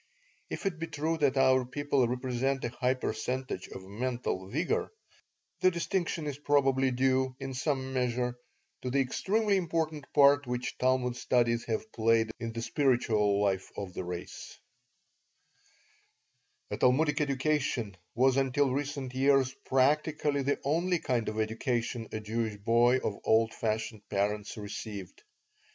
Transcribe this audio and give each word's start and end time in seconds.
If 0.49 0.65
it 0.65 0.79
be 0.79 0.87
true 0.87 1.19
that 1.19 1.37
our 1.37 1.63
people 1.63 2.07
represent 2.07 2.63
a 2.65 2.69
high 2.69 2.95
percentage 2.95 3.67
of 3.69 3.83
mental 3.87 4.47
vigor, 4.49 4.91
the 5.59 5.69
distinction 5.69 6.25
is 6.25 6.39
probably 6.39 6.89
due, 6.89 7.35
in 7.39 7.53
some 7.53 7.93
measure, 7.93 8.35
to 8.81 8.89
the 8.89 8.99
extremely 8.99 9.57
important 9.57 10.11
part 10.11 10.47
which 10.47 10.75
Talmud 10.79 11.17
studies 11.17 11.65
have 11.65 11.91
played 11.93 12.31
in 12.39 12.51
the 12.51 12.63
spiritual 12.63 13.39
life 13.43 13.69
of 13.77 13.93
the 13.93 14.03
race 14.03 14.57
A 16.71 16.77
Talmudic 16.77 17.21
education 17.21 17.95
was 18.15 18.37
until 18.37 18.71
recent 18.71 19.13
years 19.13 19.53
practically 19.67 20.41
the 20.41 20.59
only 20.63 20.97
kind 20.97 21.29
of 21.29 21.39
education 21.39 22.07
a 22.11 22.19
Jewish 22.19 22.55
boy 22.57 22.97
of 22.97 23.19
old 23.23 23.53
fashioned 23.53 24.09
parents 24.09 24.57
received. 24.57 25.21